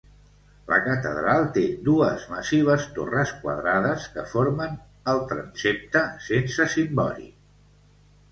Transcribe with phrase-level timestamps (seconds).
[0.69, 4.73] La catedral té dues massives torres quadrades que formen
[5.13, 7.29] el transsepte, sense cimbori